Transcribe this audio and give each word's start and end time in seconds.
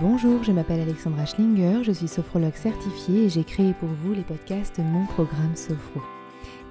Bonjour, 0.00 0.44
je 0.44 0.52
m'appelle 0.52 0.78
Alexandra 0.78 1.26
Schlinger, 1.26 1.82
je 1.82 1.90
suis 1.90 2.06
sophrologue 2.06 2.54
certifiée 2.54 3.24
et 3.24 3.28
j'ai 3.28 3.42
créé 3.42 3.72
pour 3.72 3.88
vous 3.88 4.14
les 4.14 4.22
podcasts 4.22 4.78
Mon 4.78 5.04
Programme 5.06 5.56
Sophro. 5.56 6.00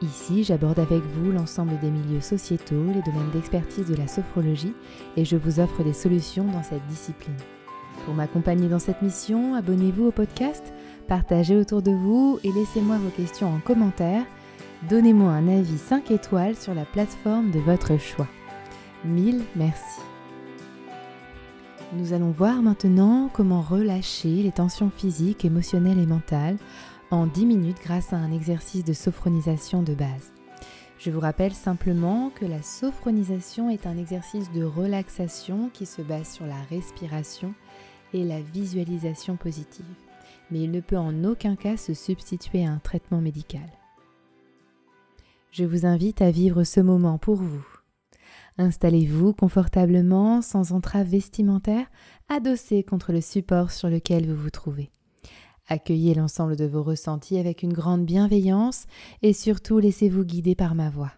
Ici, 0.02 0.46
j'aborde 0.46 0.80
avec 0.80 1.02
vous 1.02 1.34
l'ensemble 1.34 1.78
des 1.82 1.90
milieux 1.90 2.22
sociétaux, 2.22 2.86
les 2.86 3.02
domaines 3.02 3.30
d'expertise 3.34 3.86
de 3.86 3.98
la 3.98 4.08
sophrologie 4.08 4.74
et 5.18 5.26
je 5.26 5.36
vous 5.36 5.60
offre 5.60 5.84
des 5.84 5.92
solutions 5.92 6.46
dans 6.46 6.64
cette 6.64 6.86
discipline. 6.88 7.36
Pour 8.06 8.14
m'accompagner 8.14 8.70
dans 8.70 8.80
cette 8.80 9.02
mission, 9.02 9.56
abonnez-vous 9.56 10.06
au 10.06 10.12
podcast, 10.12 10.64
partagez 11.10 11.58
autour 11.58 11.82
de 11.82 11.92
vous 11.92 12.40
et 12.46 12.52
laissez-moi 12.54 12.98
vos 12.98 13.10
questions 13.10 13.54
en 13.54 13.60
commentaire. 13.60 14.24
Donnez-moi 14.90 15.32
un 15.32 15.50
avis 15.50 15.78
5 15.78 16.12
étoiles 16.12 16.56
sur 16.56 16.74
la 16.74 16.86
plateforme 16.86 17.52
de 17.52 17.60
votre 17.60 18.00
choix. 18.00 18.28
Mille 19.04 19.42
merci. 19.58 20.00
Nous 21.94 22.12
allons 22.12 22.32
voir 22.32 22.62
maintenant 22.62 23.30
comment 23.32 23.62
relâcher 23.62 24.44
les 24.44 24.52
tensions 24.52 24.90
physiques, 24.90 25.46
émotionnelles 25.46 26.00
et 26.00 26.06
mentales 26.06 26.58
en 27.12 27.28
10 27.28 27.46
minutes 27.46 27.80
grâce 27.82 28.12
à 28.12 28.18
un 28.18 28.34
exercice 28.34 28.84
de 28.84 28.92
sophronisation 28.92 29.84
de 29.84 29.94
base. 29.94 30.34
Je 31.00 31.12
vous 31.12 31.22
rappelle 31.22 31.54
simplement 31.54 32.30
que 32.30 32.46
la 32.46 32.62
sophronisation 32.62 33.70
est 33.70 33.88
un 33.88 33.98
exercice 33.98 34.52
de 34.52 34.66
relaxation 34.66 35.70
qui 35.74 35.86
se 35.86 36.02
base 36.02 36.30
sur 36.30 36.46
la 36.46 36.62
respiration 36.70 37.54
et 38.14 38.26
la 38.26 38.42
visualisation 38.42 39.38
positive, 39.38 39.86
mais 40.52 40.60
il 40.60 40.72
ne 40.72 40.82
peut 40.82 40.98
en 40.98 41.24
aucun 41.24 41.56
cas 41.56 41.78
se 41.78 41.94
substituer 41.94 42.66
à 42.66 42.72
un 42.72 42.80
traitement 42.80 43.22
médical. 43.22 43.70
Je 45.52 45.64
vous 45.64 45.86
invite 45.86 46.22
à 46.22 46.32
vivre 46.32 46.66
ce 46.66 46.82
moment 46.82 47.18
pour 47.18 47.36
vous 47.36 47.77
Installez-vous 48.58 49.34
confortablement, 49.34 50.42
sans 50.42 50.72
entrave 50.72 51.08
vestimentaire, 51.08 51.88
adossé 52.28 52.84
contre 52.84 53.12
le 53.12 53.22
support 53.22 53.72
sur 53.72 53.90
lequel 53.90 54.28
vous 54.28 54.42
vous 54.42 54.50
trouvez. 54.50 54.92
Accueillez 55.68 56.16
l'ensemble 56.16 56.56
de 56.56 56.66
vos 56.66 56.82
ressentis 56.82 57.38
avec 57.38 57.62
une 57.62 57.74
grande 57.74 58.06
bienveillance 58.06 58.86
et 59.22 59.34
surtout 59.34 59.80
laissez-vous 59.80 60.24
guider 60.24 60.56
par 60.56 60.76
ma 60.76 60.90
voix. 60.90 61.12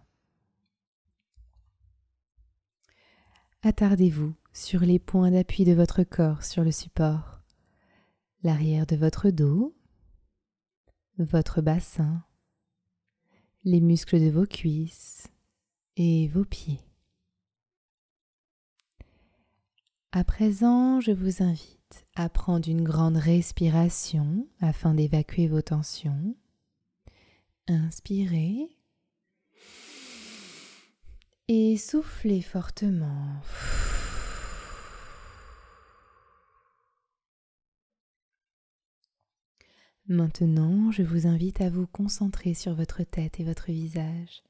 Attardez-vous 3.62 4.34
sur 4.54 4.82
les 4.82 5.00
points 5.00 5.32
d'appui 5.32 5.66
de 5.66 5.74
votre 5.74 6.04
corps 6.04 6.44
sur 6.44 6.64
le 6.64 6.72
support, 6.72 7.40
l'arrière 8.44 8.86
de 8.86 8.96
votre 8.96 9.30
dos, 9.30 9.76
votre 11.18 11.62
bassin, 11.62 12.24
les 13.64 13.82
muscles 13.82 14.20
de 14.20 14.30
vos 14.30 14.46
cuisses 14.46 15.28
et 15.96 16.28
vos 16.30 16.46
pieds. 16.46 16.89
À 20.12 20.24
présent, 20.24 21.00
je 21.02 21.12
vous 21.12 21.44
invite 21.44 22.08
à 22.16 22.30
prendre 22.30 22.68
une 22.68 22.84
grande 22.84 23.18
respiration 23.18 24.48
afin 24.60 24.96
d'évacuer 24.96 25.48
vos 25.48 25.62
tensions. 25.62 26.36
Inspirez 27.68 28.76
et 31.48 31.78
soufflez 31.78 32.42
fortement. 32.42 33.36
Maintenant, 40.08 40.90
je 40.90 41.04
vous 41.04 41.28
invite 41.28 41.62
à 41.62 41.70
vous 41.70 41.86
concentrer 41.86 42.56
sur 42.56 42.74
votre 42.74 43.04
tête 43.04 43.40
et 43.40 43.44
votre 43.44 43.68
visage. 43.68 44.42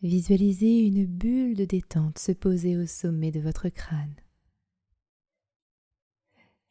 Visualisez 0.00 0.78
une 0.78 1.06
bulle 1.06 1.56
de 1.56 1.64
détente 1.64 2.20
se 2.20 2.30
poser 2.30 2.76
au 2.76 2.86
sommet 2.86 3.32
de 3.32 3.40
votre 3.40 3.68
crâne. 3.68 4.14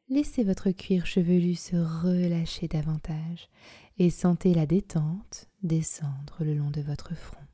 Laissez 0.08 0.44
votre 0.44 0.70
cuir 0.70 1.08
chevelu 1.08 1.56
se 1.56 1.76
relâcher 1.76 2.68
davantage 2.68 3.50
et 3.98 4.12
sentez 4.12 4.54
la 4.54 4.68
détente 4.68 5.50
descendre 5.64 6.44
le 6.44 6.54
long 6.54 6.70
de 6.70 6.82
votre 6.82 7.16
front. 7.16 7.46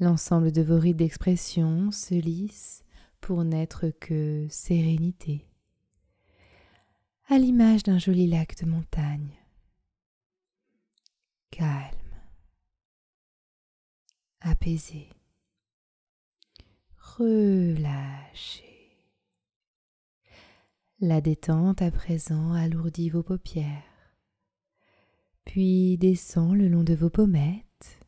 L'ensemble 0.00 0.52
de 0.52 0.62
vos 0.62 0.78
rides 0.78 0.96
d'expression 0.96 1.90
se 1.90 2.14
lisse 2.14 2.82
pour 3.20 3.44
n'être 3.44 3.90
que 4.00 4.46
sérénité, 4.48 5.46
à 7.28 7.38
l'image 7.38 7.82
d'un 7.82 7.98
joli 7.98 8.26
lac 8.26 8.56
de 8.62 8.66
montagne, 8.66 9.36
calme, 11.50 12.16
apaisé 14.40 15.10
relâchez. 17.18 18.64
La 21.00 21.20
détente 21.20 21.82
à 21.82 21.90
présent 21.90 22.52
alourdit 22.52 23.10
vos 23.10 23.22
paupières, 23.22 23.82
puis 25.44 25.96
descend 25.98 26.56
le 26.56 26.68
long 26.68 26.84
de 26.84 26.94
vos 26.94 27.10
pommettes, 27.10 28.00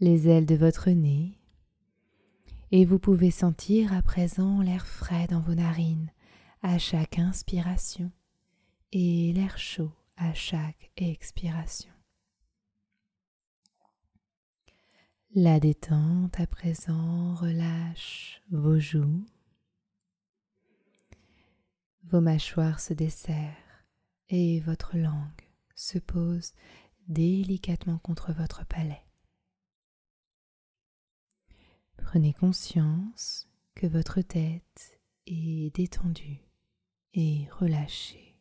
les 0.00 0.28
ailes 0.28 0.46
de 0.46 0.54
votre 0.54 0.90
nez, 0.90 1.38
et 2.70 2.84
vous 2.84 2.98
pouvez 2.98 3.30
sentir 3.30 3.92
à 3.92 4.02
présent 4.02 4.60
l'air 4.60 4.86
frais 4.86 5.26
dans 5.28 5.40
vos 5.40 5.54
narines 5.54 6.10
à 6.62 6.78
chaque 6.78 7.18
inspiration 7.18 8.10
et 8.92 9.32
l'air 9.34 9.58
chaud 9.58 9.92
à 10.16 10.32
chaque 10.32 10.90
expiration. 10.96 11.95
La 15.34 15.60
détente 15.60 16.40
à 16.40 16.46
présent 16.46 17.34
relâche 17.34 18.40
vos 18.50 18.78
joues, 18.78 19.26
vos 22.04 22.22
mâchoires 22.22 22.80
se 22.80 22.94
desserrent 22.94 23.84
et 24.30 24.60
votre 24.60 24.96
langue 24.96 25.48
se 25.74 25.98
pose 25.98 26.54
délicatement 27.08 27.98
contre 27.98 28.32
votre 28.32 28.64
palais. 28.64 29.02
Prenez 31.98 32.32
conscience 32.32 33.46
que 33.74 33.86
votre 33.86 34.22
tête 34.22 34.98
est 35.26 35.74
détendue 35.74 36.40
et 37.12 37.46
relâchée. 37.50 38.38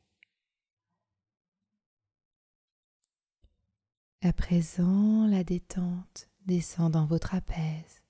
À 4.21 4.31
présent, 4.31 5.27
la 5.27 5.43
détente 5.43 6.29
descend 6.45 6.93
dans 6.93 7.05
vos 7.05 7.19
trapèzes, 7.19 8.03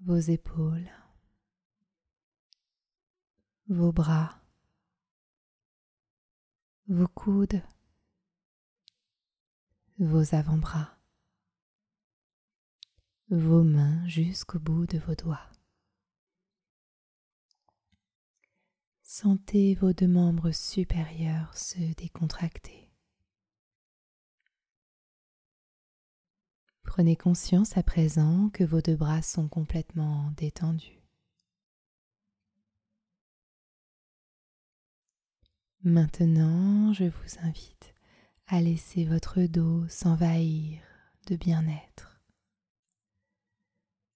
vos 0.00 0.18
épaules, 0.18 0.90
vos 3.68 3.92
bras, 3.92 4.40
vos 6.88 7.08
coudes, 7.08 7.62
vos 9.98 10.34
avant-bras, 10.34 10.98
vos 13.28 13.62
mains 13.62 14.06
jusqu'au 14.08 14.58
bout 14.58 14.86
de 14.86 14.98
vos 14.98 15.14
doigts. 15.14 15.50
Sentez 19.02 19.74
vos 19.74 19.92
deux 19.92 20.08
membres 20.08 20.52
supérieurs 20.52 21.56
se 21.56 21.94
décontracter. 21.94 22.89
Prenez 26.90 27.14
conscience 27.14 27.76
à 27.76 27.84
présent 27.84 28.50
que 28.52 28.64
vos 28.64 28.80
deux 28.80 28.96
bras 28.96 29.22
sont 29.22 29.46
complètement 29.46 30.32
détendus. 30.36 31.00
Maintenant, 35.84 36.92
je 36.92 37.04
vous 37.04 37.38
invite 37.44 37.94
à 38.48 38.60
laisser 38.60 39.04
votre 39.04 39.40
dos 39.42 39.86
s'envahir 39.86 40.82
de 41.28 41.36
bien-être. 41.36 42.20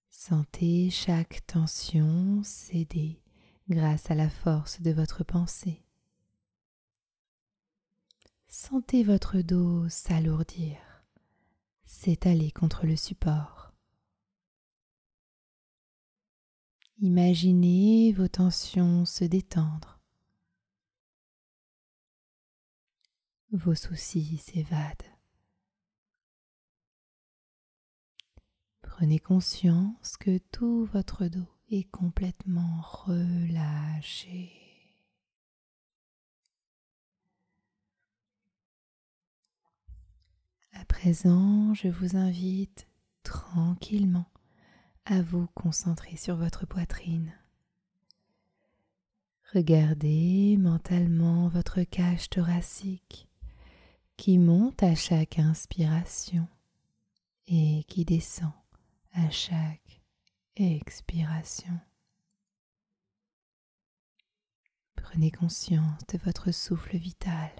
Sentez 0.09 0.89
chaque 0.89 1.47
tension 1.47 2.43
céder 2.43 3.21
grâce 3.69 4.11
à 4.11 4.15
la 4.15 4.29
force 4.29 4.81
de 4.81 4.91
votre 4.91 5.23
pensée. 5.23 5.81
Sentez 8.49 9.05
votre 9.05 9.39
dos 9.39 9.87
s'alourdir 9.87 10.94
s'étaler 11.85 12.51
contre 12.51 12.85
le 12.85 12.95
support. 12.95 13.73
Imaginez 16.99 18.13
vos 18.13 18.27
tensions 18.27 19.05
se 19.05 19.25
détendre. 19.25 19.99
Vos 23.51 23.75
soucis 23.75 24.37
s'évadent. 24.37 25.03
Prenez 28.81 29.19
conscience 29.19 30.15
que 30.17 30.37
tout 30.51 30.85
votre 30.85 31.27
dos 31.27 31.47
est 31.69 31.83
complètement 31.91 32.81
relâché. 32.81 34.64
À 40.77 40.83
présent, 40.83 41.73
je 41.73 41.87
vous 41.87 42.17
invite 42.17 42.87
tranquillement 43.23 44.25
à 45.05 45.21
vous 45.21 45.47
concentrer 45.55 46.17
sur 46.17 46.35
votre 46.35 46.65
poitrine. 46.65 47.33
Regardez 49.53 50.57
mentalement 50.57 51.47
votre 51.47 51.81
cage 51.83 52.29
thoracique 52.29 53.29
qui 54.17 54.37
monte 54.37 54.83
à 54.83 54.95
chaque 54.95 55.39
inspiration 55.39 56.45
et 57.47 57.85
qui 57.87 58.03
descend 58.03 58.51
à 59.13 59.29
chaque 59.29 60.01
expiration. 60.57 61.79
Prenez 64.97 65.31
conscience 65.31 66.05
de 66.11 66.17
votre 66.17 66.51
souffle 66.51 66.97
vital. 66.97 67.51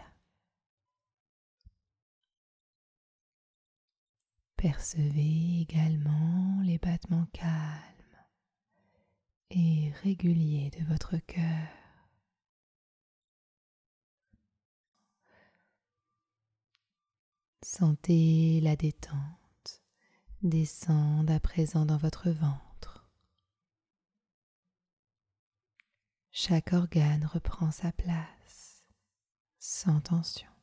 Percevez 4.66 5.62
également 5.62 6.60
les 6.64 6.80
battements 6.80 7.28
calmes 7.34 8.26
et 9.52 9.92
réguliers 10.02 10.72
de 10.72 10.84
votre 10.86 11.18
cœur. 11.18 11.68
Sentez 17.62 18.60
la 18.62 18.76
détente 18.76 19.84
descendre 20.42 21.32
à 21.32 21.40
présent 21.40 21.86
dans 21.86 21.98
votre 21.98 22.32
ventre. 22.32 23.08
Chaque 26.32 26.74
organe 26.74 27.30
reprend 27.32 27.70
sa 27.70 27.92
place 27.92 28.84
sans 29.60 30.02
tension. 30.02 30.55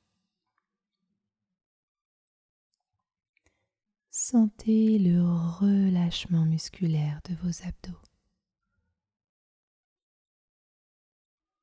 Sentez 4.25 5.01
le 5.01 5.21
relâchement 5.21 6.45
musculaire 6.45 7.21
de 7.29 7.35
vos 7.43 7.67
abdos. 7.67 7.99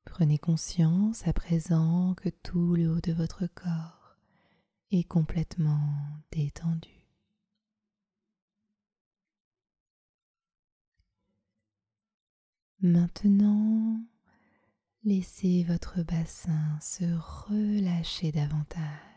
Prenez 0.04 0.36
conscience 0.36 1.26
à 1.26 1.32
présent 1.32 2.12
que 2.18 2.28
tout 2.28 2.76
le 2.76 2.90
haut 2.90 3.00
de 3.00 3.14
votre 3.14 3.46
corps 3.46 4.14
est 4.90 5.04
complètement 5.04 5.88
détendu. 6.32 7.08
Maintenant, 12.82 14.04
laissez 15.04 15.64
votre 15.64 16.02
bassin 16.02 16.78
se 16.82 17.04
relâcher 17.48 18.32
davantage. 18.32 19.09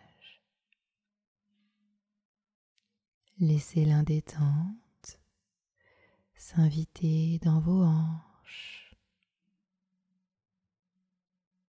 Laissez 3.45 3.83
l'indétente 3.83 5.19
s'inviter 6.33 7.39
dans 7.39 7.59
vos 7.59 7.83
hanches, 7.83 8.95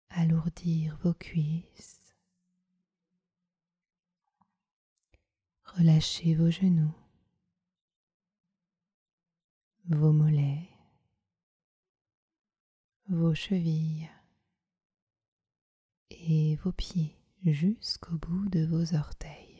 alourdir 0.09 0.95
vos 0.97 1.15
cuisses, 1.15 2.13
relâchez 5.63 6.35
vos 6.35 6.51
genoux, 6.51 6.93
vos 9.89 10.13
mollets, 10.13 10.69
vos 13.09 13.33
chevilles. 13.33 14.11
Et 16.11 16.55
vos 16.57 16.71
pieds 16.71 17.17
jusqu'au 17.43 18.15
bout 18.17 18.47
de 18.49 18.63
vos 18.67 18.93
orteils. 18.95 19.52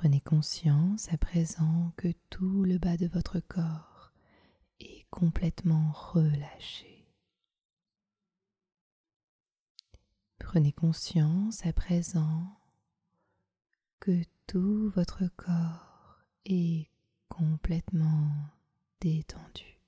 Prenez 0.00 0.22
conscience 0.22 1.12
à 1.12 1.18
présent 1.18 1.92
que 1.98 2.08
tout 2.30 2.64
le 2.64 2.78
bas 2.78 2.96
de 2.96 3.06
votre 3.06 3.38
corps 3.38 4.14
est 4.80 5.04
complètement 5.10 5.92
relâché. 5.92 7.06
Prenez 10.38 10.72
conscience 10.72 11.66
à 11.66 11.74
présent 11.74 12.46
que 13.98 14.22
tout 14.46 14.88
votre 14.88 15.26
corps 15.36 16.24
est 16.46 16.88
complètement 17.28 18.32
détendu. 19.02 19.78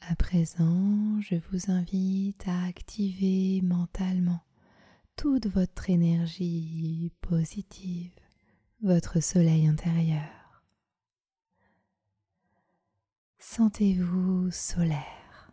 À 0.00 0.16
présent, 0.16 1.20
je 1.20 1.36
vous 1.36 1.70
invite 1.70 2.48
à 2.48 2.64
activer 2.64 3.62
mentalement 3.62 4.42
toute 5.18 5.48
votre 5.48 5.90
énergie 5.90 7.10
positive, 7.22 8.12
votre 8.82 9.18
soleil 9.18 9.66
intérieur. 9.66 10.62
Sentez-vous 13.40 14.52
solaire. 14.52 15.52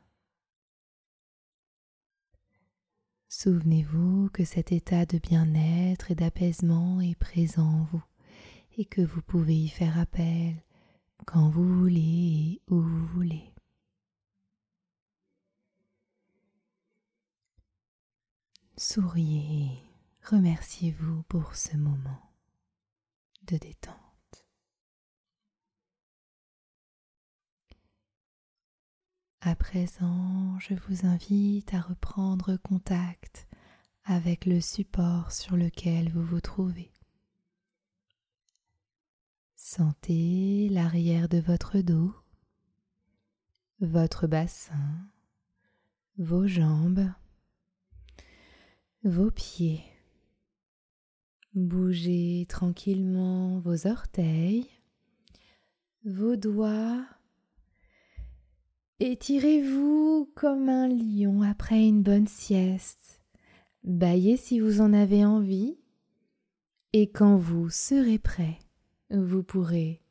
Souvenez-vous 3.28 4.30
que 4.30 4.46
cet 4.46 4.72
état 4.72 5.08
de 5.08 5.18
bien-être 5.18 6.12
et 6.12 6.16
d'apaisement 6.16 7.02
est 7.02 7.16
présent 7.16 7.68
en 7.68 7.84
vous 7.86 8.04
et 8.78 8.86
que 8.86 9.02
vous 9.02 9.24
pouvez 9.24 9.56
y 9.56 9.68
faire 9.68 9.98
appel 9.98 10.54
quand 11.26 11.50
vous 11.50 11.80
voulez 11.80 12.02
et 12.02 12.62
où 12.70 12.82
vous 12.82 13.08
voulez. 13.08 13.55
Souriez, 18.78 19.72
remerciez-vous 20.30 21.24
pour 21.30 21.56
ce 21.56 21.78
moment 21.78 22.30
de 23.44 23.56
détente. 23.56 23.96
À 29.40 29.56
présent, 29.56 30.60
je 30.60 30.74
vous 30.74 31.06
invite 31.06 31.74
à 31.74 31.80
reprendre 31.80 32.58
contact 32.58 33.48
avec 34.04 34.46
le 34.46 34.60
support 34.60 35.32
sur 35.32 35.56
lequel 35.56 36.12
vous 36.12 36.24
vous 36.24 36.42
trouvez. 36.42 36.92
Sentez 39.56 40.68
l'arrière 40.68 41.30
de 41.30 41.40
votre 41.40 41.80
dos, 41.80 42.14
votre 43.80 44.28
bassin, 44.28 45.08
vos 46.18 46.46
jambes 46.46 47.10
vos 49.06 49.30
pieds. 49.30 49.84
Bougez 51.54 52.48
tranquillement 52.50 53.60
vos 53.60 53.86
orteils, 53.86 54.68
vos 56.04 56.36
doigts. 56.36 57.06
Étirez-vous 59.00 60.32
comme 60.36 60.70
un 60.70 60.88
lion 60.88 61.44
après 61.44 61.88
une 61.88 62.02
bonne 62.02 62.28
sieste. 62.28 63.22
Baillez 63.84 64.38
si 64.38 64.60
vous 64.60 64.82
en 64.82 64.92
avez 64.92 65.24
envie. 65.24 65.78
Et 66.92 67.10
quand 67.12 67.38
vous 67.38 67.70
serez 67.70 68.18
prêt, 68.18 68.58
vous 69.12 69.44
pourrez 69.44 70.02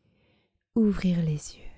ouvrir 0.76 1.18
les 1.18 1.56
yeux. 1.56 1.72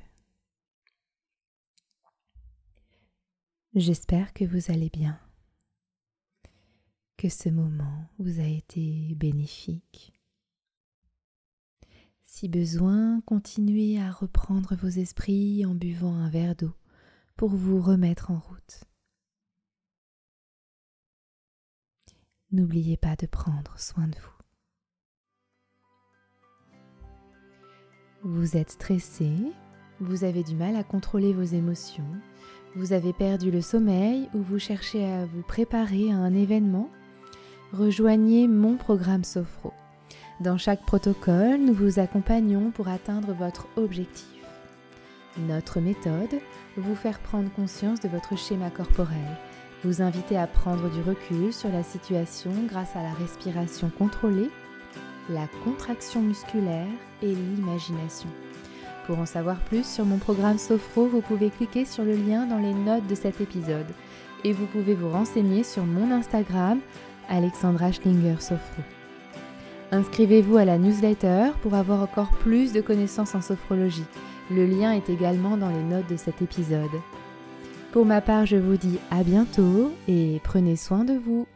J'espère 3.74 4.32
que 4.34 4.44
vous 4.44 4.70
allez 4.70 4.90
bien 4.90 5.18
que 7.16 7.28
ce 7.28 7.48
moment 7.48 8.08
vous 8.18 8.40
a 8.40 8.46
été 8.46 9.14
bénéfique. 9.14 10.12
Si 12.22 12.48
besoin, 12.48 13.20
continuez 13.22 13.98
à 13.98 14.10
reprendre 14.10 14.76
vos 14.76 14.88
esprits 14.88 15.64
en 15.64 15.74
buvant 15.74 16.14
un 16.14 16.28
verre 16.28 16.54
d'eau 16.54 16.74
pour 17.36 17.50
vous 17.50 17.80
remettre 17.80 18.30
en 18.30 18.38
route. 18.38 18.84
N'oubliez 22.52 22.96
pas 22.96 23.16
de 23.16 23.26
prendre 23.26 23.78
soin 23.78 24.08
de 24.08 24.16
vous. 24.16 24.36
Vous 28.24 28.56
êtes 28.56 28.70
stressé, 28.70 29.30
vous 30.00 30.24
avez 30.24 30.42
du 30.42 30.54
mal 30.54 30.76
à 30.76 30.84
contrôler 30.84 31.32
vos 31.32 31.42
émotions, 31.42 32.10
vous 32.74 32.92
avez 32.92 33.12
perdu 33.12 33.50
le 33.50 33.62
sommeil 33.62 34.28
ou 34.34 34.42
vous 34.42 34.58
cherchez 34.58 35.04
à 35.04 35.24
vous 35.26 35.42
préparer 35.42 36.10
à 36.10 36.16
un 36.16 36.34
événement 36.34 36.90
rejoignez 37.76 38.48
mon 38.48 38.76
programme 38.76 39.24
Sophro. 39.24 39.72
Dans 40.40 40.56
chaque 40.56 40.84
protocole, 40.84 41.58
nous 41.58 41.74
vous 41.74 41.98
accompagnons 41.98 42.70
pour 42.70 42.88
atteindre 42.88 43.32
votre 43.34 43.66
objectif. 43.76 44.26
Notre 45.46 45.80
méthode, 45.80 46.40
vous 46.78 46.94
faire 46.94 47.18
prendre 47.18 47.52
conscience 47.52 48.00
de 48.00 48.08
votre 48.08 48.38
schéma 48.38 48.70
corporel, 48.70 49.36
vous 49.84 50.00
inviter 50.00 50.38
à 50.38 50.46
prendre 50.46 50.90
du 50.90 51.02
recul 51.02 51.52
sur 51.52 51.70
la 51.70 51.82
situation 51.82 52.50
grâce 52.66 52.96
à 52.96 53.02
la 53.02 53.12
respiration 53.12 53.90
contrôlée, 53.98 54.50
la 55.28 55.46
contraction 55.62 56.22
musculaire 56.22 56.86
et 57.22 57.34
l'imagination. 57.34 58.30
Pour 59.06 59.18
en 59.18 59.26
savoir 59.26 59.58
plus 59.60 59.86
sur 59.86 60.06
mon 60.06 60.18
programme 60.18 60.58
Sophro, 60.58 61.06
vous 61.06 61.20
pouvez 61.20 61.50
cliquer 61.50 61.84
sur 61.84 62.04
le 62.04 62.16
lien 62.16 62.46
dans 62.46 62.58
les 62.58 62.74
notes 62.74 63.06
de 63.06 63.14
cet 63.14 63.40
épisode 63.40 63.86
et 64.44 64.52
vous 64.52 64.66
pouvez 64.66 64.94
vous 64.94 65.10
renseigner 65.10 65.62
sur 65.62 65.84
mon 65.84 66.10
Instagram 66.10 66.80
Alexandra 67.28 67.92
Schlinger 67.92 68.36
Sofro. 68.40 68.82
Inscrivez-vous 69.92 70.56
à 70.56 70.64
la 70.64 70.78
newsletter 70.78 71.50
pour 71.62 71.74
avoir 71.74 72.02
encore 72.02 72.30
plus 72.30 72.72
de 72.72 72.80
connaissances 72.80 73.34
en 73.34 73.40
sophrologie. 73.40 74.04
Le 74.50 74.66
lien 74.66 74.92
est 74.92 75.08
également 75.08 75.56
dans 75.56 75.70
les 75.70 75.82
notes 75.82 76.10
de 76.10 76.16
cet 76.16 76.42
épisode. 76.42 76.90
Pour 77.92 78.04
ma 78.04 78.20
part, 78.20 78.46
je 78.46 78.56
vous 78.56 78.76
dis 78.76 78.98
à 79.10 79.22
bientôt 79.22 79.92
et 80.08 80.40
prenez 80.44 80.76
soin 80.76 81.04
de 81.04 81.14
vous. 81.14 81.46